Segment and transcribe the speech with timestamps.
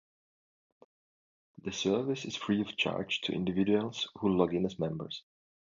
[1.59, 5.21] The service is free of charge to individuals who log in as members.